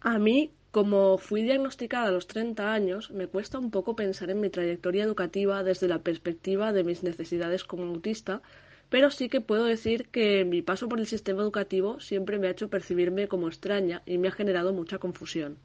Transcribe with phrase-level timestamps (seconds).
[0.00, 4.40] A mí, como fui diagnosticada a los 30 años, me cuesta un poco pensar en
[4.40, 8.40] mi trayectoria educativa desde la perspectiva de mis necesidades como autista,
[8.90, 12.52] pero sí que puedo decir que mi paso por el sistema educativo siempre me ha
[12.52, 15.58] hecho percibirme como extraña y me ha generado mucha confusión.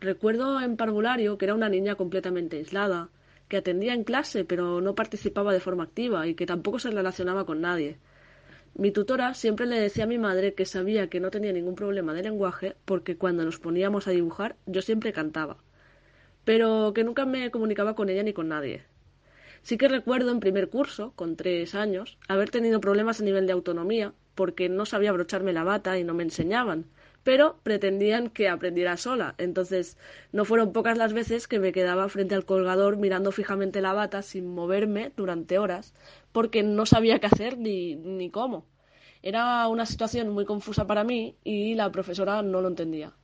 [0.00, 3.08] Recuerdo en parvulario que era una niña completamente aislada,
[3.48, 7.44] que atendía en clase pero no participaba de forma activa y que tampoco se relacionaba
[7.44, 7.98] con nadie.
[8.76, 12.12] Mi tutora siempre le decía a mi madre que sabía que no tenía ningún problema
[12.12, 15.56] de lenguaje porque cuando nos poníamos a dibujar yo siempre cantaba,
[16.44, 18.84] pero que nunca me comunicaba con ella ni con nadie.
[19.62, 23.52] Sí que recuerdo en primer curso, con tres años, haber tenido problemas a nivel de
[23.52, 26.86] autonomía porque no sabía abrocharme la bata y no me enseñaban,
[27.24, 29.34] pero pretendían que aprendiera sola.
[29.38, 29.98] Entonces,
[30.32, 34.22] no fueron pocas las veces que me quedaba frente al colgador mirando fijamente la bata
[34.22, 35.94] sin moverme durante horas,
[36.32, 38.66] porque no sabía qué hacer ni, ni cómo.
[39.22, 43.14] Era una situación muy confusa para mí y la profesora no lo entendía.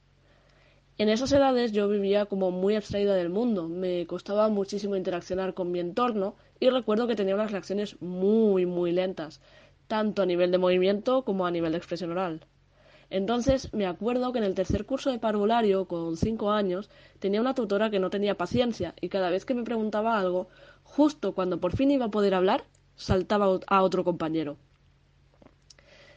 [0.98, 5.70] En esas edades yo vivía como muy abstraída del mundo, me costaba muchísimo interaccionar con
[5.72, 9.40] mi entorno y recuerdo que tenía unas reacciones muy, muy lentas,
[9.88, 12.46] tanto a nivel de movimiento como a nivel de expresión oral.
[13.10, 16.88] Entonces me acuerdo que en el tercer curso de parvulario, con cinco años,
[17.18, 20.48] tenía una tutora que no tenía paciencia y cada vez que me preguntaba algo,
[20.84, 24.56] justo cuando por fin iba a poder hablar, saltaba a otro compañero.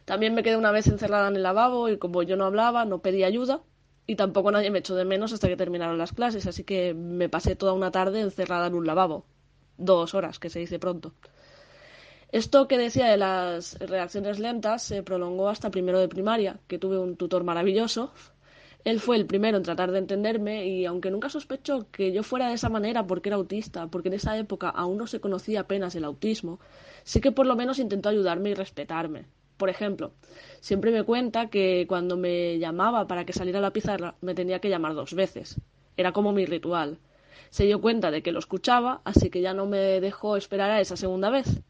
[0.04, 3.00] También me quedé una vez encerrada en el lavabo y como yo no hablaba, no
[3.00, 3.62] pedí ayuda
[4.06, 7.28] y tampoco nadie me echó de menos hasta que terminaron las clases, así que me
[7.28, 9.24] pasé toda una tarde encerrada en un lavabo.
[9.78, 11.12] Dos horas, que se dice pronto.
[12.34, 16.98] Esto que decía de las reacciones lentas se prolongó hasta primero de primaria, que tuve
[16.98, 18.12] un tutor maravilloso.
[18.82, 22.48] Él fue el primero en tratar de entenderme y aunque nunca sospechó que yo fuera
[22.48, 25.94] de esa manera porque era autista, porque en esa época aún no se conocía apenas
[25.94, 26.58] el autismo,
[27.04, 29.26] sí que por lo menos intentó ayudarme y respetarme.
[29.56, 30.10] Por ejemplo,
[30.58, 34.58] siempre me cuenta que cuando me llamaba para que saliera a la pizarra me tenía
[34.58, 35.60] que llamar dos veces.
[35.96, 36.98] Era como mi ritual.
[37.50, 40.80] Se dio cuenta de que lo escuchaba, así que ya no me dejó esperar a
[40.80, 41.62] esa segunda vez.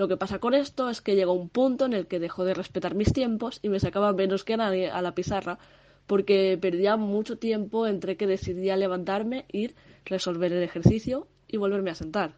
[0.00, 2.54] Lo que pasa con esto es que llegó un punto en el que dejó de
[2.54, 5.58] respetar mis tiempos y me sacaba menos que nadie a la pizarra
[6.06, 9.74] porque perdía mucho tiempo entre que decidía levantarme, ir,
[10.06, 12.32] resolver el ejercicio y volverme a sentar.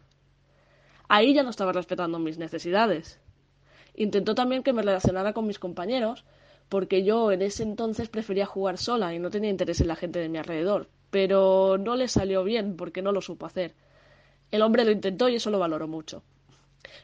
[1.07, 3.21] Ahí ya no estaba respetando mis necesidades.
[3.95, 6.25] Intentó también que me relacionara con mis compañeros,
[6.67, 10.19] porque yo en ese entonces prefería jugar sola y no tenía interés en la gente
[10.19, 13.73] de mi alrededor, pero no le salió bien porque no lo supo hacer.
[14.51, 16.23] El hombre lo intentó y eso lo valoró mucho.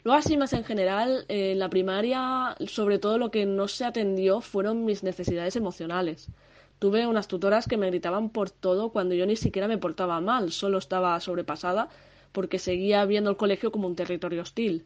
[0.03, 4.41] Luego, así más en general, en la primaria, sobre todo lo que no se atendió
[4.41, 6.29] fueron mis necesidades emocionales.
[6.79, 10.51] Tuve unas tutoras que me gritaban por todo cuando yo ni siquiera me portaba mal,
[10.51, 11.90] solo estaba sobrepasada
[12.31, 14.85] porque seguía viendo el colegio como un territorio hostil.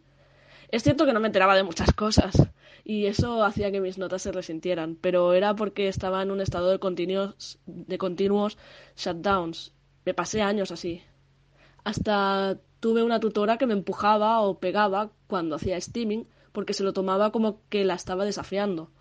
[0.70, 2.36] Es cierto que no me enteraba de muchas cosas
[2.84, 6.72] y eso hacía que mis notas se resintieran, pero era porque estaba en un estado
[6.72, 8.58] de continuos, de continuos
[8.98, 9.74] shutdowns.
[10.06, 11.04] Me pasé años así.
[11.84, 16.92] Hasta tuve una tutora que me empujaba o pegaba cuando hacía steaming porque se lo
[16.92, 18.92] tomaba como que la estaba desafiando.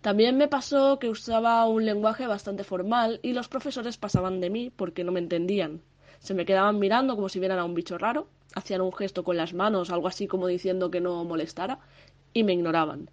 [0.00, 4.72] También me pasó que usaba un lenguaje bastante formal y los profesores pasaban de mí
[4.74, 5.82] porque no me entendían.
[6.20, 9.36] Se me quedaban mirando como si vieran a un bicho raro, hacían un gesto con
[9.36, 11.80] las manos, algo así como diciendo que no molestara,
[12.32, 13.10] y me ignoraban.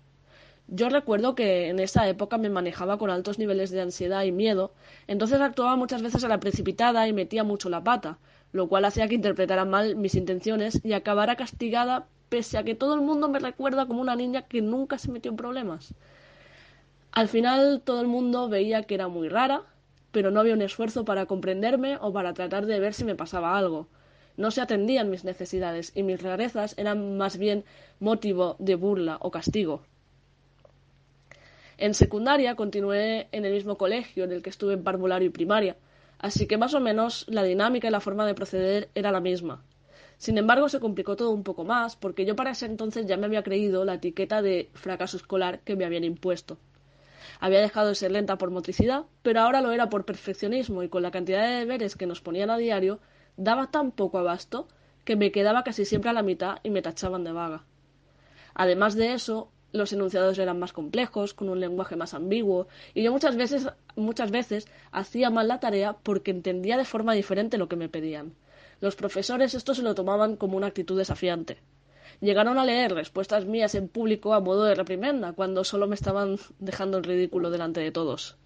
[0.70, 4.72] Yo recuerdo que en esa época me manejaba con altos niveles de ansiedad y miedo,
[5.08, 8.18] entonces actuaba muchas veces a la precipitada y metía mucho la pata,
[8.54, 12.94] lo cual hacía que interpretara mal mis intenciones y acabara castigada pese a que todo
[12.94, 15.94] el mundo me recuerda como una niña que nunca se metió en problemas.
[17.12, 19.64] Al final todo el mundo veía que era muy rara,
[20.12, 23.58] pero no había un esfuerzo para comprenderme o para tratar de ver si me pasaba
[23.58, 23.88] algo.
[24.38, 27.66] No se atendían mis necesidades y mis rarezas eran más bien
[28.00, 29.84] motivo de burla o castigo.
[31.78, 35.76] En secundaria continué en el mismo colegio en el que estuve en parvulario y primaria,
[36.24, 39.62] así que más o menos la dinámica y la forma de proceder era la misma.
[40.18, 43.26] Sin embargo, se complicó todo un poco más, porque yo para ese entonces ya me
[43.26, 46.58] había creído la etiqueta de fracaso escolar que me habían impuesto.
[47.42, 51.04] Había dejado de ser lenta por motricidad, pero ahora lo era por perfeccionismo y con
[51.04, 53.00] la cantidad de deberes que nos ponían a diario,
[53.36, 54.70] daba tan poco abasto
[55.04, 57.66] que me quedaba casi siempre a la mitad y me tachaban de vaga.
[58.54, 63.12] Además de eso, los enunciados eran más complejos, con un lenguaje más ambiguo, y yo
[63.12, 67.76] muchas veces, muchas veces hacía mal la tarea porque entendía de forma diferente lo que
[67.76, 68.34] me pedían.
[68.80, 71.58] Los profesores esto se lo tomaban como una actitud desafiante.
[72.22, 76.38] Llegaron a leer respuestas mías en público a modo de reprimenda, cuando solo me estaban
[76.60, 78.38] dejando el ridículo delante de todos.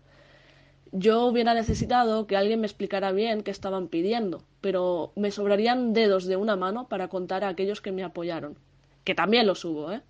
[0.93, 6.25] Yo hubiera necesitado que alguien me explicara bien qué estaban pidiendo, pero me sobrarían dedos
[6.25, 8.57] de una mano para contar a aquellos que me apoyaron,
[9.03, 10.01] que también los hubo, ¿eh?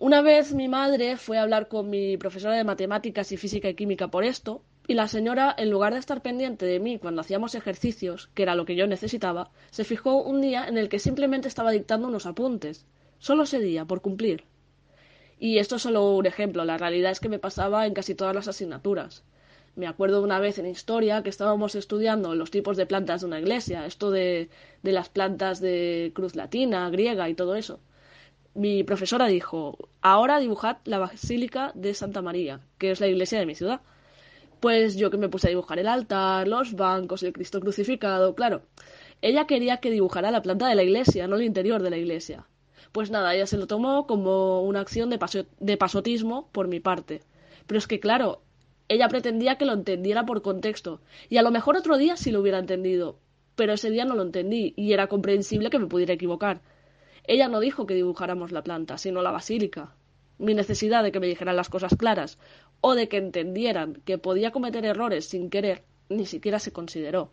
[0.00, 3.74] Una vez mi madre fue a hablar con mi profesora de matemáticas y física y
[3.74, 7.56] química por esto, y la señora, en lugar de estar pendiente de mí cuando hacíamos
[7.56, 11.48] ejercicios, que era lo que yo necesitaba, se fijó un día en el que simplemente
[11.48, 12.86] estaba dictando unos apuntes.
[13.18, 14.44] Solo ese día, por cumplir.
[15.40, 18.36] Y esto es solo un ejemplo, la realidad es que me pasaba en casi todas
[18.36, 19.24] las asignaturas.
[19.74, 23.40] Me acuerdo una vez en historia que estábamos estudiando los tipos de plantas de una
[23.40, 24.48] iglesia, esto de,
[24.84, 27.80] de las plantas de cruz latina, griega y todo eso
[28.54, 33.46] mi profesora dijo, ahora dibujad la Basílica de Santa María, que es la iglesia de
[33.46, 33.80] mi ciudad.
[34.60, 38.62] Pues yo que me puse a dibujar el altar, los bancos, el Cristo crucificado, claro.
[39.22, 42.46] Ella quería que dibujara la planta de la iglesia, no el interior de la iglesia.
[42.92, 45.18] Pues nada, ella se lo tomó como una acción de,
[45.60, 47.22] de pasotismo por mi parte.
[47.66, 48.40] Pero es que, claro,
[48.88, 51.00] ella pretendía que lo entendiera por contexto.
[51.28, 53.18] Y a lo mejor otro día sí lo hubiera entendido.
[53.54, 56.60] Pero ese día no lo entendí y era comprensible que me pudiera equivocar.
[57.28, 59.94] Ella no dijo que dibujáramos la planta, sino la basílica.
[60.38, 62.38] Mi necesidad de que me dijeran las cosas claras
[62.80, 67.30] o de que entendieran que podía cometer errores sin querer ni siquiera se consideró.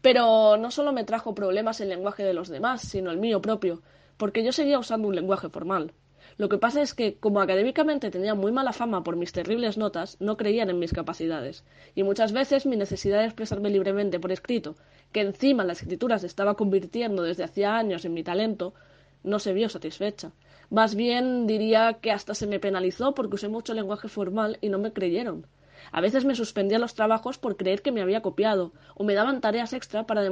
[0.00, 3.82] Pero no solo me trajo problemas el lenguaje de los demás, sino el mío propio,
[4.16, 5.92] porque yo seguía usando un lenguaje formal.
[6.36, 10.16] Lo que pasa es que, como académicamente tenía muy mala fama por mis terribles notas,
[10.20, 11.64] no creían en mis capacidades,
[11.96, 14.76] y muchas veces mi necesidad de expresarme libremente por escrito,
[15.12, 18.74] que encima la escritura se estaba convirtiendo desde hacía años en mi talento,
[19.22, 20.32] no se vio satisfecha.
[20.70, 24.78] Más bien diría que hasta se me penalizó porque usé mucho lenguaje formal y no
[24.78, 25.46] me creyeron.
[25.90, 29.40] A veces me suspendía los trabajos por creer que me había copiado, o me daban
[29.40, 30.22] tareas extra para,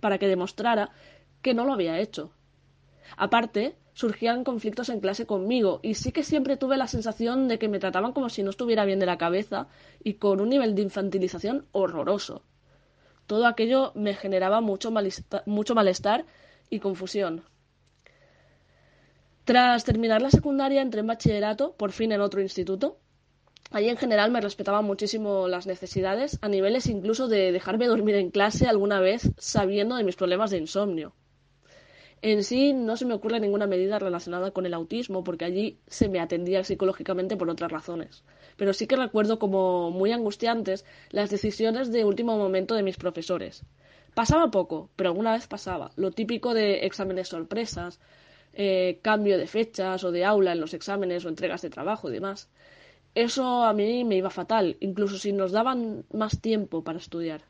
[0.00, 0.90] para que demostrara
[1.42, 2.30] que no lo había hecho.
[3.16, 7.68] Aparte, surgían conflictos en clase conmigo y sí que siempre tuve la sensación de que
[7.68, 9.66] me trataban como si no estuviera bien de la cabeza
[10.04, 12.42] y con un nivel de infantilización horroroso.
[13.28, 16.24] Todo aquello me generaba mucho malestar, mucho malestar
[16.70, 17.44] y confusión.
[19.44, 22.96] Tras terminar la secundaria entré en bachillerato, por fin en otro instituto.
[23.70, 28.30] Allí en general me respetaban muchísimo las necesidades, a niveles incluso de dejarme dormir en
[28.30, 31.12] clase alguna vez sabiendo de mis problemas de insomnio.
[32.20, 36.08] En sí no se me ocurre ninguna medida relacionada con el autismo porque allí se
[36.08, 38.24] me atendía psicológicamente por otras razones.
[38.56, 43.64] Pero sí que recuerdo como muy angustiantes las decisiones de último momento de mis profesores.
[44.14, 45.92] Pasaba poco, pero alguna vez pasaba.
[45.94, 48.00] Lo típico de exámenes sorpresas,
[48.52, 52.14] eh, cambio de fechas o de aula en los exámenes o entregas de trabajo y
[52.14, 52.50] demás.
[53.14, 57.42] Eso a mí me iba fatal, incluso si nos daban más tiempo para estudiar.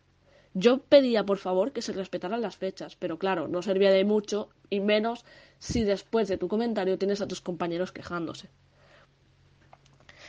[0.55, 4.49] Yo pedía, por favor, que se respetaran las fechas, pero claro, no servía de mucho,
[4.71, 5.25] y menos
[5.59, 8.49] si después de tu comentario tienes a tus compañeros quejándose.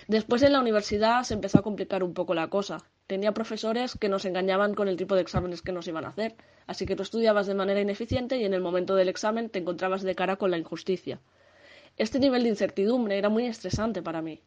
[0.08, 2.84] Después en la universidad se empezó a complicar un poco la cosa.
[3.06, 6.36] Tenía profesores que nos engañaban con el tipo de exámenes que nos iban a hacer,
[6.68, 10.02] así que tú estudiabas de manera ineficiente y en el momento del examen te encontrabas
[10.02, 11.20] de cara con la injusticia.
[11.98, 14.42] Este nivel de incertidumbre era muy estresante para mí.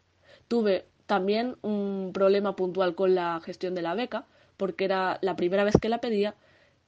[0.48, 4.26] Tuve también un problema puntual con la gestión de la beca,
[4.62, 6.36] porque era la primera vez que la pedía,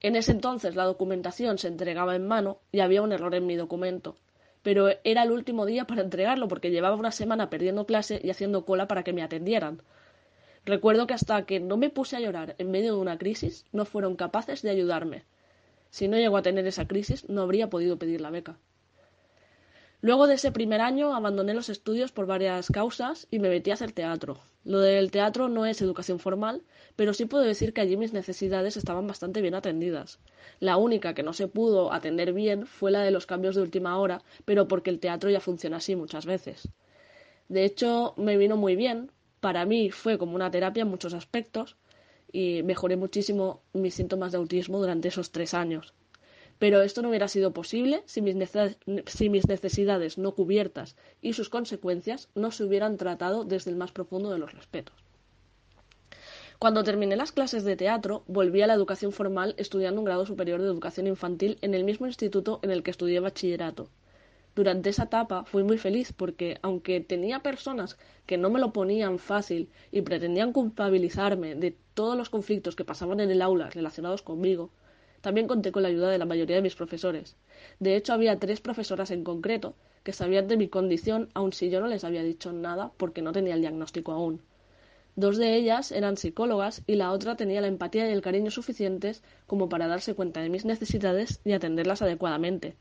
[0.00, 3.56] en ese entonces la documentación se entregaba en mano y había un error en mi
[3.56, 4.14] documento.
[4.62, 8.64] Pero era el último día para entregarlo porque llevaba una semana perdiendo clase y haciendo
[8.64, 9.82] cola para que me atendieran.
[10.64, 13.84] Recuerdo que hasta que no me puse a llorar en medio de una crisis no
[13.84, 15.24] fueron capaces de ayudarme.
[15.90, 18.56] Si no llego a tener esa crisis no habría podido pedir la beca.
[20.04, 23.72] Luego de ese primer año abandoné los estudios por varias causas y me metí a
[23.72, 24.36] hacer teatro.
[24.62, 26.60] Lo del teatro no es educación formal,
[26.94, 30.18] pero sí puedo decir que allí mis necesidades estaban bastante bien atendidas.
[30.60, 33.96] La única que no se pudo atender bien fue la de los cambios de última
[33.96, 36.68] hora, pero porque el teatro ya funciona así muchas veces.
[37.48, 39.10] De hecho, me vino muy bien.
[39.40, 41.76] Para mí fue como una terapia en muchos aspectos
[42.30, 45.94] y mejoré muchísimo mis síntomas de autismo durante esos tres años.
[46.58, 52.50] Pero esto no hubiera sido posible si mis, necesidades no cubiertas y sus consecuencias no
[52.50, 54.94] se hubieran tratado desde el más profundo de los respetos.
[56.58, 60.60] Cuando terminé las clases de teatro, volví a la educación formal estudiando un grado superior
[60.60, 63.90] de educación infantil en el mismo instituto en el que estudié bachillerato.
[64.54, 69.18] Durante esa etapa fui muy feliz porque, aunque tenía personas que no me lo ponían
[69.18, 74.70] fácil y pretendían culpabilizarme de todos los conflictos que pasaban en el aula relacionados conmigo,
[75.24, 77.34] también conté con la ayuda de la mayoría de mis profesores.
[77.80, 81.80] De hecho, había tres profesoras en concreto que sabían de mi condición, aun si yo
[81.80, 84.42] no les había dicho nada porque no tenía el diagnóstico aún.
[85.16, 89.22] Dos de ellas eran psicólogas y la otra tenía la empatía y el cariño suficientes
[89.46, 92.76] como para darse cuenta de mis necesidades y atenderlas adecuadamente.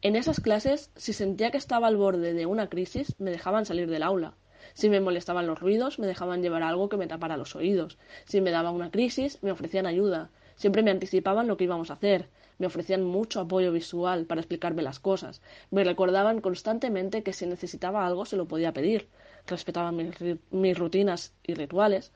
[0.00, 3.90] En esas clases, si sentía que estaba al borde de una crisis, me dejaban salir
[3.90, 4.32] del aula.
[4.72, 7.98] Si me molestaban los ruidos, me dejaban llevar algo que me tapara los oídos.
[8.24, 10.30] Si me daba una crisis, me ofrecían ayuda.
[10.60, 12.28] Siempre me anticipaban lo que íbamos a hacer.
[12.58, 15.40] Me ofrecían mucho apoyo visual para explicarme las cosas.
[15.70, 19.08] Me recordaban constantemente que si necesitaba algo se lo podía pedir.
[19.46, 22.12] Respetaban mis, rutinas y rituales.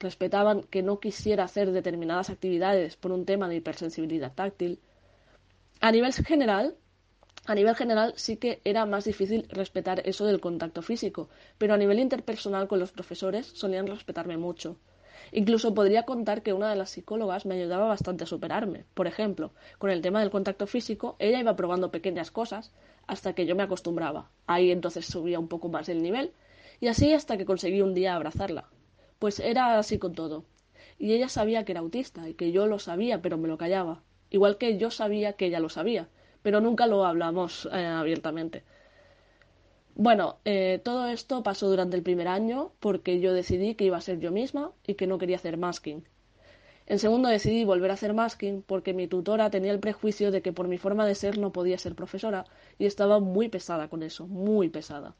[0.00, 4.80] Respetaban que no quisiera hacer determinadas actividades por un tema de hipersensibilidad táctil.
[5.80, 6.74] A nivel general,
[7.46, 11.78] a nivel general sí que era más difícil respetar eso del contacto físico, pero a
[11.78, 14.76] nivel interpersonal con los profesores solían respetarme mucho.
[15.32, 18.84] Incluso podría contar que una de las psicólogas me ayudaba bastante a superarme.
[18.94, 22.72] Por ejemplo, con el tema del contacto físico, ella iba probando pequeñas cosas
[23.06, 24.30] hasta que yo me acostumbraba.
[24.46, 26.32] Ahí entonces subía un poco más el nivel
[26.80, 28.68] y así hasta que conseguí un día abrazarla.
[29.18, 30.44] Pues era así con todo.
[30.98, 34.02] Y ella sabía que era autista y que yo lo sabía, pero me lo callaba.
[34.30, 36.08] Igual que yo sabía que ella lo sabía,
[36.42, 38.64] pero nunca lo hablamos eh, abiertamente.
[39.96, 44.00] Bueno, eh, todo esto pasó durante el primer año porque yo decidí que iba a
[44.00, 46.04] ser yo misma y que no quería hacer masking.
[46.86, 50.52] En segundo decidí volver a hacer masking porque mi tutora tenía el prejuicio de que
[50.52, 52.44] por mi forma de ser no podía ser profesora
[52.78, 55.16] y estaba muy pesada con eso, muy pesada.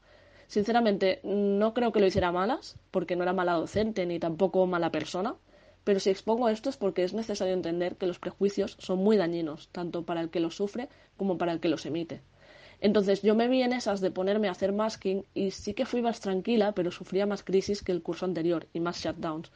[0.47, 4.91] Sinceramente, no creo que lo hiciera malas, porque no era mala docente ni tampoco mala
[4.91, 5.35] persona,
[5.83, 9.69] pero si expongo esto es porque es necesario entender que los prejuicios son muy dañinos,
[9.71, 12.21] tanto para el que los sufre como para el que los emite.
[12.79, 16.01] Entonces yo me vi en esas de ponerme a hacer masking y sí que fui
[16.01, 19.51] más tranquila, pero sufría más crisis que el curso anterior y más shutdowns.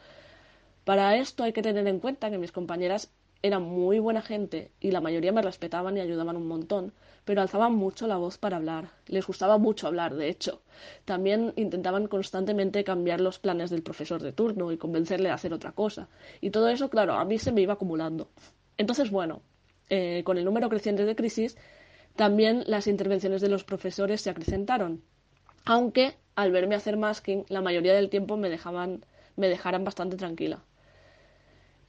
[0.85, 3.11] Para esto hay que tener en cuenta que mis compañeras
[3.43, 6.93] eran muy buena gente y la mayoría me respetaban y ayudaban un montón,
[7.25, 8.89] pero alzaban mucho la voz para hablar.
[9.07, 10.61] Les gustaba mucho hablar, de hecho.
[11.05, 15.71] También intentaban constantemente cambiar los planes del profesor de turno y convencerle a hacer otra
[15.71, 16.07] cosa.
[16.39, 18.29] Y todo eso, claro, a mí se me iba acumulando.
[18.77, 19.41] Entonces, bueno,
[19.89, 21.57] eh, con el número creciente de crisis,
[22.21, 25.01] también las intervenciones de los profesores se acrecentaron.
[25.65, 29.03] Aunque al verme hacer masking, la mayoría del tiempo me dejaban,
[29.35, 30.63] me dejaran bastante tranquila.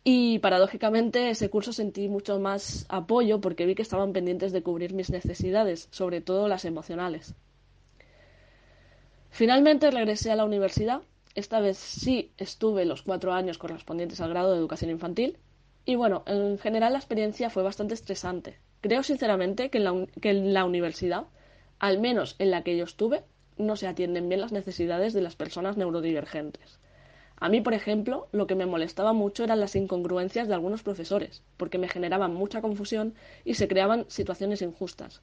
[0.04, 4.94] Y paradójicamente ese curso sentí mucho más apoyo porque vi que estaban pendientes de cubrir
[4.94, 7.34] mis necesidades, sobre todo las emocionales.
[9.28, 11.02] Finalmente regresé a la universidad.
[11.34, 15.36] Esta vez sí estuve los cuatro años correspondientes al grado de educación infantil.
[15.84, 18.58] Y bueno, en general la experiencia fue bastante estresante.
[18.82, 21.26] Creo sinceramente que en la, universidad,
[21.78, 23.22] al menos en la que yo estuve,
[23.56, 26.80] no se atienden bien las necesidades de las personas neurodivergentes.
[27.36, 31.44] A mí, por ejemplo, lo que me molestaba mucho eran las incongruencias de algunos profesores,
[31.58, 35.22] porque me generaban mucha confusión y se creaban situaciones injustas.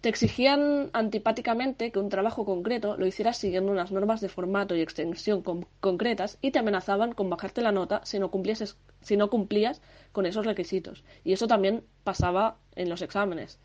[0.00, 4.80] Te exigían antipáticamente que un trabajo concreto lo hicieras siguiendo unas normas de formato y
[4.80, 5.42] extensión
[5.80, 8.30] concretas y te amenazaban con bajarte la nota si no,
[9.02, 9.82] si no cumplías
[10.12, 11.04] con esos requisitos.
[11.24, 13.58] Y eso también pasaba en los exámenes.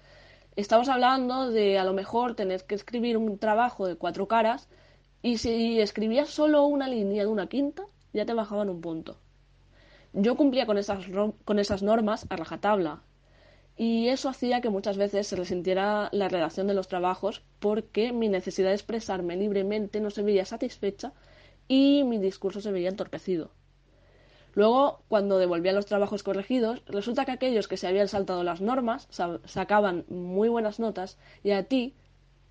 [0.56, 4.67] Estamos hablando de a lo mejor tener que escribir un trabajo de cuatro caras
[5.22, 9.17] y si escribías solo una línea de una quinta, ya te bajaban un punto.
[10.13, 11.06] Yo cumplía con esas,
[11.46, 13.03] con esas normas a rajatabla.
[13.75, 18.27] Y eso hacía que muchas veces se resintiera la redacción de los trabajos porque mi
[18.27, 21.13] necesidad de expresarme libremente no se veía satisfecha
[21.67, 23.51] y mi discurso se veía entorpecido.
[24.58, 29.08] Luego, cuando devolvía los trabajos corregidos, resulta que aquellos que se habían saltado las normas
[29.46, 31.94] sacaban muy buenas notas y a ti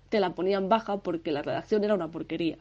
[0.07, 2.59] te la ponían baja porque la redacción era una porquería.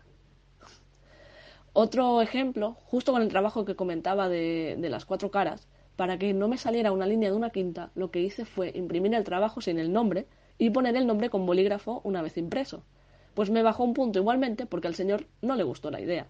[1.74, 6.48] Otro ejemplo, justo con el trabajo que comentaba de, las cuatro caras, para que no
[6.48, 9.78] me saliera una línea de una quinta, lo que hice fue imprimir el trabajo sin
[9.78, 10.26] el nombre
[10.58, 12.82] y poner el nombre con bolígrafo una vez impreso.
[13.34, 16.26] Pues me bajó un punto igualmente porque al señor no le gustó la idea.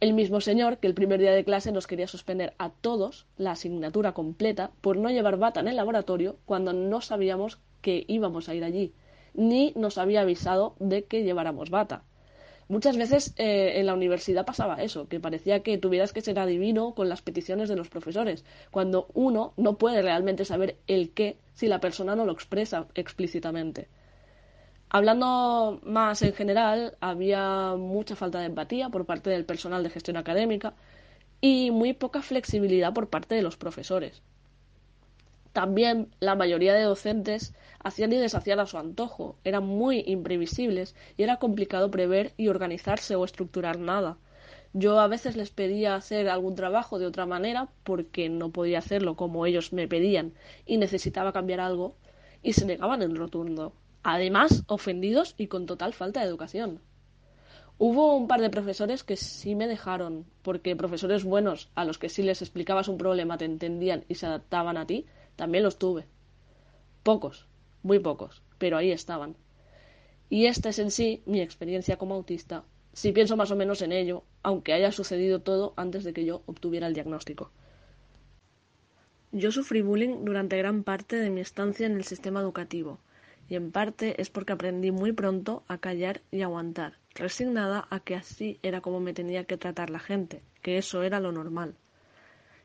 [0.00, 3.52] El mismo señor que el primer día de clase nos quería suspender a todos la
[3.52, 8.54] asignatura completa por no llevar bata en el laboratorio cuando no sabíamos que íbamos a
[8.54, 8.92] ir allí
[9.34, 12.04] ni nos había avisado de que lleváramos bata.
[12.68, 16.94] Muchas veces eh, en la universidad pasaba eso, que parecía que tuvieras que ser adivino
[16.94, 21.66] con las peticiones de los profesores, cuando uno no puede realmente saber el qué si
[21.68, 23.88] la persona no lo expresa explícitamente.
[24.96, 30.16] Hablando más en general, había mucha falta de empatía por parte del personal de gestión
[30.16, 30.74] académica
[31.40, 34.22] y muy poca flexibilidad por parte de los profesores.
[35.52, 41.24] También la mayoría de docentes hacían y deshacían a su antojo, eran muy imprevisibles y
[41.24, 44.16] era complicado prever y organizarse o estructurar nada.
[44.74, 49.16] Yo a veces les pedía hacer algún trabajo de otra manera porque no podía hacerlo
[49.16, 50.34] como ellos me pedían
[50.66, 51.96] y necesitaba cambiar algo
[52.44, 53.72] y se negaban en rotundo.
[54.04, 56.80] Además, ofendidos y con total falta de educación.
[57.78, 62.10] Hubo un par de profesores que sí me dejaron, porque profesores buenos a los que
[62.10, 65.06] sí les explicabas un problema te entendían y se adaptaban a ti,
[65.36, 66.04] también los tuve.
[67.02, 67.46] Pocos,
[67.82, 69.36] muy pocos, pero ahí estaban.
[70.28, 73.92] Y esta es en sí mi experiencia como autista, si pienso más o menos en
[73.92, 77.50] ello, aunque haya sucedido todo antes de que yo obtuviera el diagnóstico.
[79.32, 83.00] Yo sufrí bullying durante gran parte de mi estancia en el sistema educativo,
[83.48, 88.14] y en parte es porque aprendí muy pronto a callar y aguantar, resignada a que
[88.14, 91.74] así era como me tenía que tratar la gente, que eso era lo normal.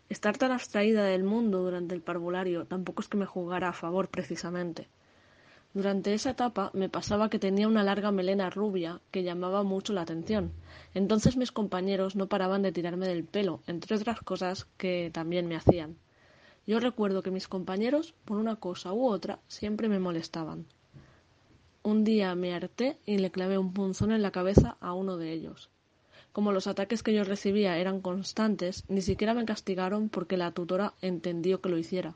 [0.10, 4.08] Estar tan abstraída del mundo durante el parvulario tampoco es que me jugara a favor
[4.08, 4.88] precisamente.
[5.72, 10.02] Durante esa etapa me pasaba que tenía una larga melena rubia que llamaba mucho la
[10.02, 10.52] atención.
[10.96, 15.56] Entonces mis compañeros no paraban de tirarme del pelo, entre otras cosas que también me
[15.56, 15.98] hacían.
[16.68, 20.66] Yo recuerdo que mis compañeros, por una cosa u otra, siempre me molestaban.
[21.82, 25.32] Un día me harté y le clavé un punzón en la cabeza a uno de
[25.32, 25.70] ellos.
[26.32, 30.94] Como los ataques que yo recibía eran constantes, ni siquiera me castigaron porque la tutora
[31.02, 32.16] entendió que lo hiciera.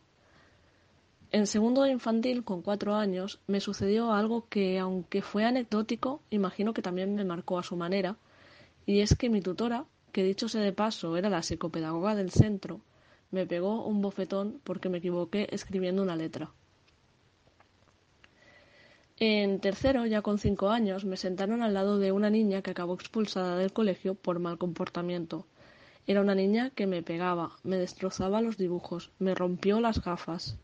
[1.32, 6.76] En segundo de infantil, con cuatro años, me sucedió algo que, aunque fue anecdótico, imagino
[6.76, 8.18] que también me marcó a su manera,
[8.86, 12.82] y es que mi tutora, que dicho sea de paso era la psicopedagoga del centro,
[13.34, 16.52] me pegó un bofetón porque me equivoqué escribiendo una letra.
[19.18, 22.94] En tercero, ya con cinco años, me sentaron al lado de una niña que acabó
[22.94, 25.48] expulsada del colegio por mal comportamiento.
[26.06, 30.58] Era una niña que me pegaba, me destrozaba los dibujos, me rompió las gafas.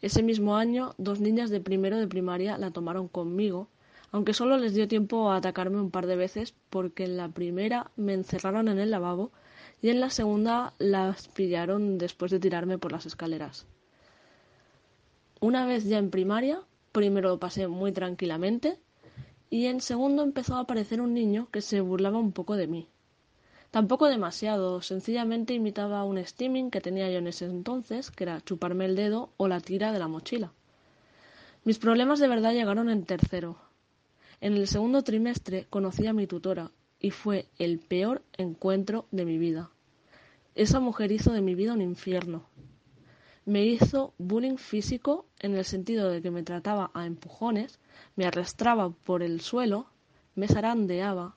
[0.00, 3.68] Ese mismo año, dos niñas de primero de primaria la tomaron conmigo,
[4.12, 7.90] aunque solo les dio tiempo a atacarme un par de veces porque en la primera
[7.96, 9.30] me encerraron en el lavabo
[9.82, 13.66] y en la segunda las pillaron después de tirarme por las escaleras.
[15.40, 16.62] Una vez ya en primaria,
[16.92, 18.78] Primero lo pasé muy tranquilamente
[19.48, 22.88] y en segundo empezó a aparecer un niño que se burlaba un poco de mí.
[23.70, 28.86] Tampoco demasiado, sencillamente imitaba un steaming que tenía yo en ese entonces, que era chuparme
[28.86, 30.52] el dedo o la tira de la mochila.
[31.62, 33.56] Mis problemas de verdad llegaron en tercero.
[34.40, 39.38] En el segundo trimestre conocí a mi tutora y fue el peor encuentro de mi
[39.38, 39.70] vida.
[40.54, 42.44] Esa mujer hizo de mi vida un infierno.
[43.46, 47.80] Me hizo bullying físico en el sentido de que me trataba a empujones,
[48.14, 49.86] me arrastraba por el suelo,
[50.34, 51.36] me zarandeaba.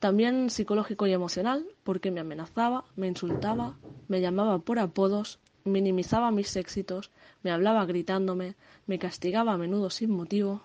[0.00, 6.56] También psicológico y emocional, porque me amenazaba, me insultaba, me llamaba por apodos, minimizaba mis
[6.56, 7.12] éxitos,
[7.44, 10.60] me hablaba gritándome, me castigaba a menudo sin motivo.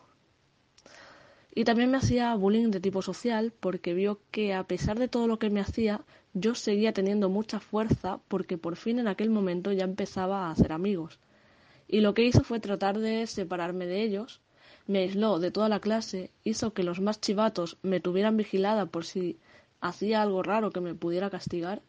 [1.57, 5.25] Y también me hacía bullying de tipo social porque vio que a pesar de todo
[5.25, 6.01] lo que me hacía,
[6.35, 10.71] yo seguía teniendo mucha fuerza porque por fin en aquel momento ya empezaba a hacer
[10.71, 11.17] amigos.
[11.87, 14.39] Y lo que hizo fue tratar de separarme de ellos,
[14.85, 19.03] me aisló de toda la clase, hizo que los más chivatos me tuvieran vigilada por
[19.03, 19.39] si
[19.81, 21.81] hacía algo raro que me pudiera castigar.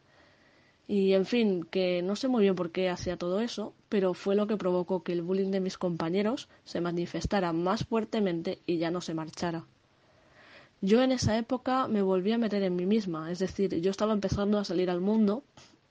[0.91, 4.35] Y en fin, que no sé muy bien por qué hacía todo eso, pero fue
[4.35, 8.89] lo que provocó que el bullying de mis compañeros se manifestara más fuertemente y ya
[8.89, 9.67] no se marchara.
[10.81, 14.13] Yo en esa época me volví a meter en mí misma, es decir, yo estaba
[14.13, 15.43] empezando a salir al mundo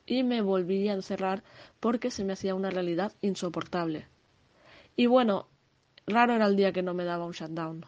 [0.05, 1.45] y me volví a encerrar
[1.79, 4.09] porque se me hacía una realidad insoportable.
[4.97, 5.47] Y bueno,
[6.09, 7.87] raro era el día que no me daba un shutdown.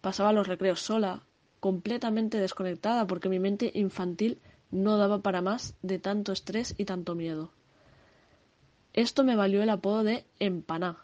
[0.00, 1.20] Pasaba los recreos sola,
[1.60, 4.40] completamente desconectada porque mi mente infantil
[4.72, 7.52] no daba para más de tanto estrés y tanto miedo.
[8.92, 10.98] Esto me valió el apodo de empaná,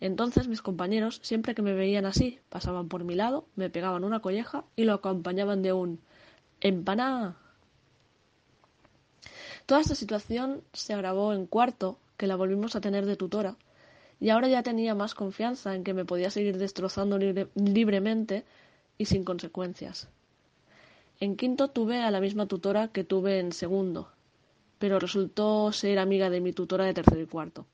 [0.00, 4.20] entonces mis compañeros, siempre que me veían así, pasaban por mi lado, me pegaban una
[4.20, 6.00] colleja y lo acompañaban de un
[6.60, 7.36] empaná.
[9.66, 13.56] Toda esta situación se agravó en cuarto, que la volvimos a tener de tutora,
[14.20, 18.44] y ahora ya tenía más confianza en que me podía seguir destrozando libremente
[18.96, 20.08] y sin consecuencias.
[21.22, 24.10] En quinto tuve a la misma tutora que tuve en segundo,
[24.78, 27.66] pero resultó ser amiga de mi tutora de tercero y cuarto.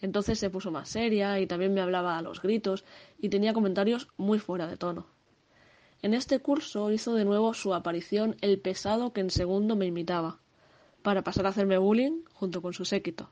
[0.00, 2.86] Entonces se puso más seria y también me hablaba a los gritos
[3.18, 5.04] y tenía comentarios muy fuera de tono.
[6.00, 10.40] En este curso hizo de nuevo su aparición el pesado que en segundo me imitaba,
[11.02, 13.28] para pasar a hacerme bullying junto con su séquito.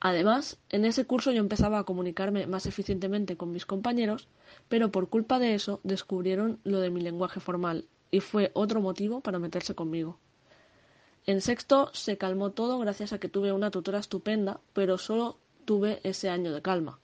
[0.00, 4.28] Además, en ese curso yo empezaba a comunicarme más eficientemente con mis compañeros,
[4.70, 9.20] pero por culpa de eso descubrieron lo de mi lenguaje formal, y fue otro motivo
[9.20, 10.18] para meterse conmigo.
[11.26, 16.00] En sexto se calmó todo gracias a que tuve una tutora estupenda, pero solo tuve
[16.02, 16.98] ese año de calma.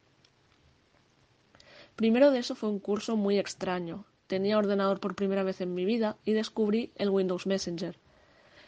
[1.96, 4.04] Primero de eso fue un curso muy extraño.
[4.26, 7.96] Tenía ordenador por primera vez en mi vida y descubrí el Windows Messenger.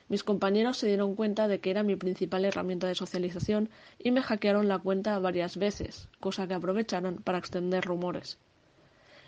[0.08, 4.22] Mis compañeros se dieron cuenta de que era mi principal herramienta de socialización y me
[4.22, 8.38] hackearon la cuenta varias veces, cosa que aprovecharon para extender rumores.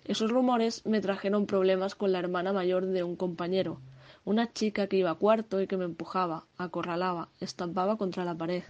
[0.04, 3.80] Esos rumores me trajeron problemas con la hermana mayor de un compañero,
[4.24, 8.64] una chica que iba a cuarto y que me empujaba, acorralaba, estampaba contra la pared.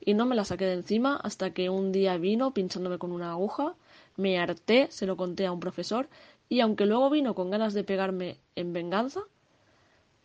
[0.00, 3.32] Y no me la saqué de encima hasta que un día vino pinchándome con una
[3.32, 3.74] aguja,
[4.16, 6.08] me harté, se lo conté a un profesor,
[6.48, 9.22] y aunque luego vino con ganas de pegarme en venganza,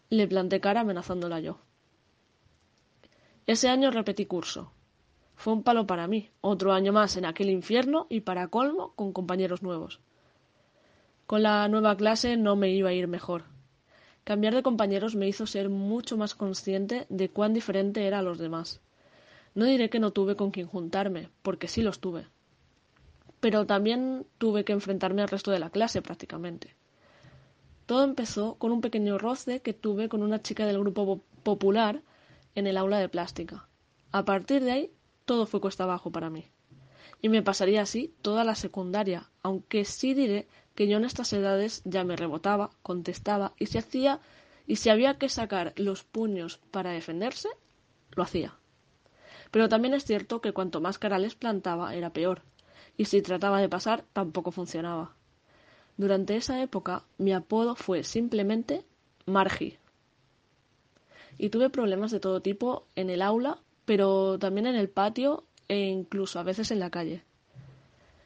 [0.09, 1.57] le planté cara amenazándola yo.
[3.47, 4.71] Ese año repetí curso.
[5.35, 9.13] Fue un palo para mí, otro año más en aquel infierno y para colmo con
[9.13, 9.99] compañeros nuevos.
[11.29, 13.43] Con la nueva clase no me iba a ir mejor.
[14.23, 18.39] Cambiar de compañeros me hizo ser mucho más consciente de cuán diferente era a los
[18.39, 18.81] demás.
[19.53, 22.25] No diré que no tuve con quien juntarme, porque sí los tuve.
[23.41, 26.73] Pero también tuve que enfrentarme al resto de la clase prácticamente.
[27.85, 32.01] Todo empezó con un pequeño roce que tuve con una chica del grupo popular
[32.55, 33.67] en el aula de plástica.
[34.11, 34.91] A partir de ahí,
[35.25, 36.49] todo fue cuesta abajo para mí.
[37.21, 40.47] Y me pasaría así toda la secundaria, aunque sí diré
[40.79, 44.21] que yo en estas edades ya me rebotaba, contestaba y si hacía
[44.65, 47.49] y si había que sacar los puños para defenderse,
[48.15, 48.55] lo hacía.
[49.51, 52.43] Pero también es cierto que cuanto más cara les plantaba era peor,
[52.95, 55.17] y si trataba de pasar tampoco funcionaba.
[55.97, 58.85] Durante esa época mi apodo fue simplemente
[59.25, 59.77] Margi.
[61.37, 65.87] Y tuve problemas de todo tipo en el aula, pero también en el patio e
[65.87, 67.25] incluso a veces en la calle.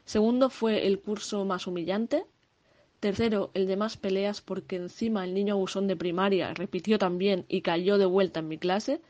[0.04, 2.26] Segundo fue el curso más humillante,
[3.04, 7.60] Tercero, el de más peleas porque encima el niño abusón de primaria repitió también y
[7.60, 9.02] cayó de vuelta en mi clase.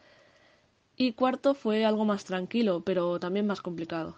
[0.96, 4.16] Y cuarto fue algo más tranquilo, pero también más complicado.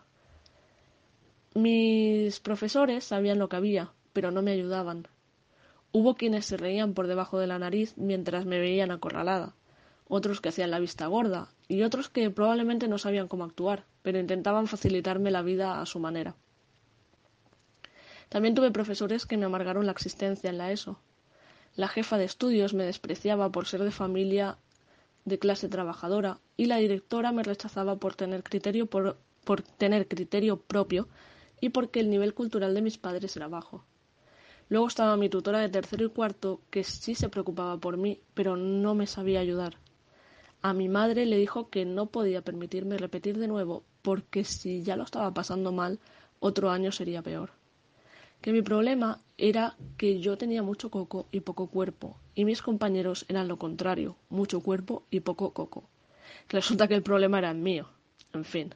[1.52, 5.08] Mis profesores sabían lo que había, pero no me ayudaban.
[5.92, 9.56] Hubo quienes se reían por debajo de la nariz mientras me veían acorralada,
[10.08, 14.18] otros que hacían la vista gorda, y otros que probablemente no sabían cómo actuar, pero
[14.18, 16.34] intentaban facilitarme la vida a su manera.
[18.28, 20.98] También tuve profesores que me amargaron la existencia en la ESO.
[21.76, 24.58] La jefa de estudios me despreciaba por ser de familia
[25.24, 28.86] de clase trabajadora y la directora me rechazaba por tener criterio
[30.56, 31.08] propio
[31.60, 33.84] y porque el nivel cultural de mis padres era bajo.
[34.68, 38.56] Luego estaba mi tutora de tercero y cuarto, que sí se preocupaba por mí, pero
[38.56, 39.78] no me sabía ayudar.
[40.62, 44.96] A mi madre le dijo que no podía permitirme repetir de nuevo, porque si ya
[44.96, 46.00] lo estaba pasando mal,
[46.40, 47.55] otro año sería peor
[48.46, 53.26] que mi problema era que yo tenía mucho coco y poco cuerpo, y mis compañeros
[53.26, 55.90] eran lo contrario, mucho cuerpo y poco coco.
[56.48, 57.88] resulta que el problema era el mío.
[58.32, 58.72] En fin.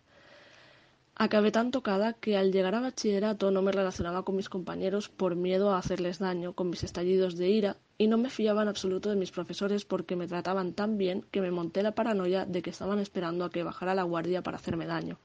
[1.15, 5.37] Acabé tan tocada que al llegar a bachillerato no me relacionaba con mis compañeros por
[5.37, 9.09] miedo a hacerles daño con mis estallidos de ira y no me fiaba en absoluto
[9.09, 12.71] de mis profesores porque me trataban tan bien que me monté la paranoia de que
[12.71, 15.21] estaban esperando a que bajara la guardia para hacerme daño,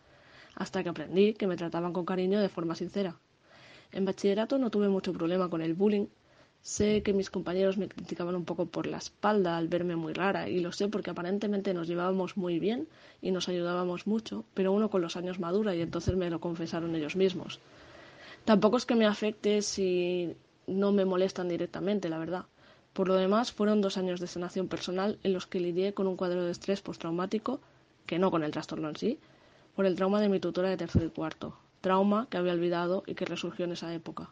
[0.53, 3.17] hasta que aprendí que me trataban con cariño de forma sincera.
[3.95, 6.07] En bachillerato no tuve mucho problema con el bullying.
[6.61, 10.49] Sé que mis compañeros me criticaban un poco por la espalda al verme muy rara,
[10.49, 12.89] y lo sé porque aparentemente nos llevábamos muy bien
[13.21, 16.93] y nos ayudábamos mucho, pero uno con los años madura y entonces me lo confesaron
[16.93, 17.61] ellos mismos.
[18.43, 20.35] Tampoco es que me afecte si
[20.67, 22.45] no me molestan directamente, la verdad.
[22.91, 26.17] Por lo demás, fueron dos años de sanación personal en los que lidié con un
[26.17, 27.61] cuadro de estrés postraumático,
[28.05, 29.19] que no con el trastorno en sí,
[29.73, 33.13] por el trauma de mi tutora de tercer y cuarto, trauma que había olvidado y
[33.13, 34.31] que resurgió en esa época.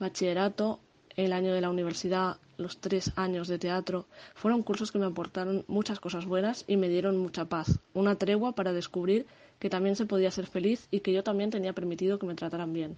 [0.00, 0.80] Bachillerato,
[1.14, 5.64] el año de la universidad, los tres años de teatro, fueron cursos que me aportaron
[5.68, 9.28] muchas cosas buenas y me dieron mucha paz, una tregua para descubrir
[9.60, 12.72] que también se podía ser feliz y que yo también tenía permitido que me trataran
[12.72, 12.96] bien.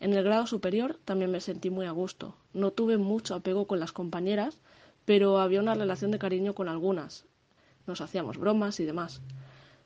[0.00, 2.34] En el grado superior también me sentí muy a gusto.
[2.54, 4.58] No tuve mucho apego con las compañeras,
[5.04, 7.26] pero había una relación de cariño con algunas.
[7.86, 9.20] Nos hacíamos bromas y demás.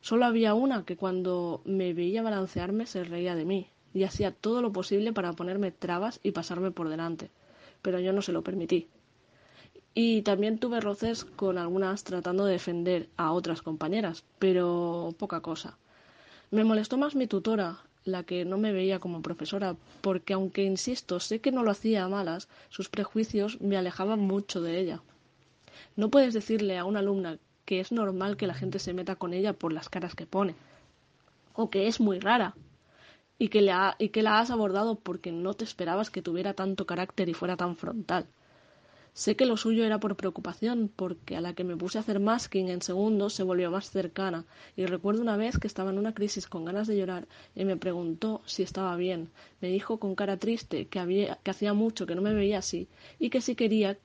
[0.00, 4.62] Solo había una que cuando me veía balancearme se reía de mí y hacía todo
[4.62, 7.30] lo posible para ponerme trabas y pasarme por delante,
[7.82, 8.88] pero yo no se lo permití.
[9.94, 15.76] Y también tuve roces con algunas tratando de defender a otras compañeras, pero poca cosa.
[16.50, 21.20] Me molestó más mi tutora, la que no me veía como profesora, porque aunque insisto,
[21.20, 25.02] sé que no lo hacía a malas, sus prejuicios me alejaban mucho de ella.
[25.96, 29.34] No puedes decirle a una alumna que es normal que la gente se meta con
[29.34, 30.54] ella por las caras que pone,
[31.52, 32.54] o que es muy rara,
[33.38, 37.28] y que, y que la has abordado porque no te esperabas que tuviera tanto carácter
[37.28, 38.24] y fuera tan frontal.
[39.12, 42.20] Sé que lo suyo era por preocupación, porque a la que me puse a hacer
[42.20, 46.14] masking en segundos se volvió más cercana, y recuerdo una vez que estaba en una
[46.14, 49.28] crisis con ganas de llorar y me preguntó si estaba bien.
[49.60, 52.88] Me dijo con cara triste que, había, que hacía mucho que no me veía así
[53.18, 53.98] y que si quería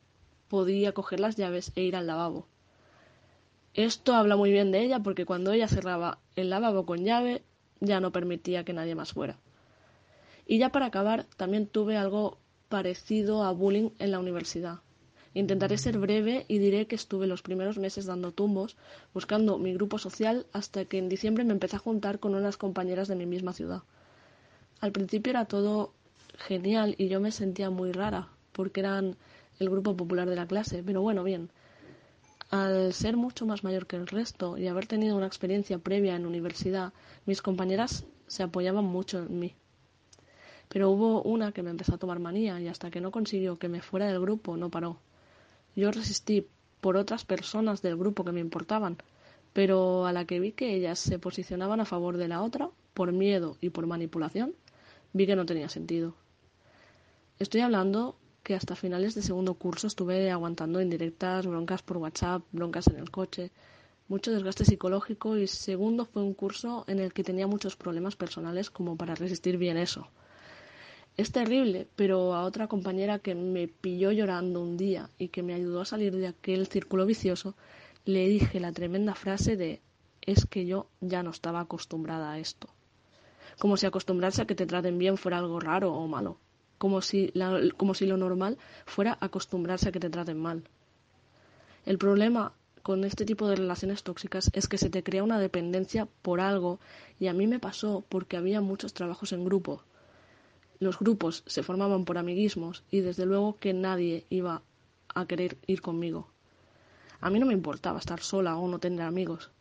[0.50, 2.46] podía coger las llaves e ir al lavabo.
[3.74, 7.44] Esto habla muy bien de ella porque cuando ella cerraba el lavabo con llave
[7.80, 9.40] ya no permitía que nadie más fuera.
[10.46, 12.38] Y ya para acabar, también tuve algo
[12.70, 14.80] parecido a bullying en la universidad.
[15.34, 18.78] Intentaré ser breve y diré que estuve los primeros meses dando tumbos,
[19.14, 23.08] buscando mi grupo social, hasta que en diciembre me empecé a juntar con unas compañeras
[23.08, 23.82] de mi misma ciudad.
[24.80, 25.94] Al principio era todo
[26.38, 29.16] genial y yo me sentía muy rara, porque eran
[29.60, 31.50] el grupo popular de la clase, pero bueno, bien.
[32.54, 36.28] Al ser mucho más mayor que el resto y haber tenido una experiencia previa en
[36.28, 36.94] universidad,
[37.26, 39.56] mis compañeras se apoyaban mucho en mí.
[40.70, 43.70] Pero hubo una que me empezó a tomar manía y hasta que no consiguió que
[43.70, 45.00] me fuera del grupo no paró.
[45.76, 46.46] Yo resistí
[46.80, 48.98] por otras personas del grupo que me importaban,
[49.52, 53.12] pero a la que vi que ellas se posicionaban a favor de la otra, por
[53.14, 54.54] miedo y por manipulación,
[55.12, 56.14] vi que no tenía sentido.
[57.40, 62.88] Estoy hablando que hasta finales de segundo curso estuve aguantando indirectas, broncas por WhatsApp, broncas
[62.88, 63.52] en el coche,
[64.10, 68.70] mucho desgaste psicológico y segundo fue un curso en el que tenía muchos problemas personales
[68.70, 70.10] como para resistir bien eso.
[71.16, 75.54] Es terrible, pero a otra compañera que me pilló llorando un día y que me
[75.54, 77.56] ayudó a salir de aquel círculo vicioso,
[78.04, 79.82] le dije la tremenda frase de
[80.22, 82.68] es que yo ya no estaba acostumbrada a esto.
[83.60, 86.38] Como si acostumbrarse a que te traten bien fuera algo raro o malo.
[86.84, 87.32] Como si,
[87.78, 90.60] como si lo normal fuera acostumbrarse a que te traten mal.
[91.86, 96.10] El problema con este tipo de relaciones tóxicas es que se te crea una dependencia
[96.22, 96.80] por algo
[97.22, 99.84] y a mí me pasó porque había muchos trabajos en grupo
[100.84, 104.62] los grupos se formaban por amiguismos y desde luego que nadie iba
[105.16, 106.28] a querer ir conmigo.
[107.22, 109.52] A mí no me importaba estar sola o no tener amigos,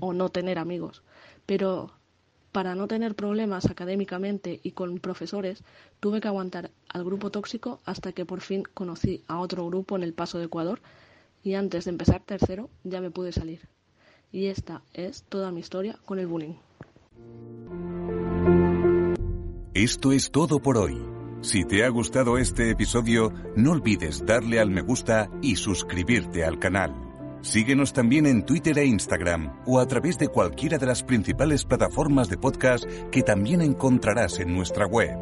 [0.00, 1.02] o no tener amigos,
[1.46, 1.92] pero
[2.52, 5.62] para no tener problemas académicamente y con profesores,
[6.00, 10.02] tuve que aguantar al grupo tóxico hasta que por fin conocí a otro grupo en
[10.02, 10.80] el Paso de Ecuador
[11.42, 13.68] y antes de empezar tercero ya me pude salir.
[14.32, 16.54] Y esta es toda mi historia con el bullying.
[19.74, 21.00] Esto es todo por hoy.
[21.42, 26.58] Si te ha gustado este episodio, no olvides darle al me gusta y suscribirte al
[26.58, 27.09] canal.
[27.42, 32.28] Síguenos también en Twitter e Instagram o a través de cualquiera de las principales plataformas
[32.28, 35.16] de podcast que también encontrarás en nuestra web.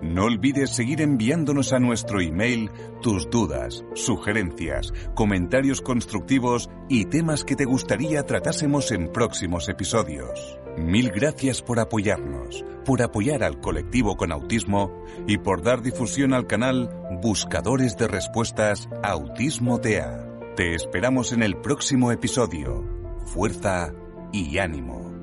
[0.00, 7.56] No olvides seguir enviándonos a nuestro email tus dudas, sugerencias, comentarios constructivos y temas que
[7.56, 10.58] te gustaría tratásemos en próximos episodios.
[10.76, 14.92] Mil gracias por apoyarnos, por apoyar al colectivo con autismo
[15.26, 16.90] y por dar difusión al canal
[17.22, 20.33] Buscadores de Respuestas Autismo TEA.
[20.56, 22.84] Te esperamos en el próximo episodio.
[23.26, 23.92] Fuerza
[24.32, 25.13] y ánimo.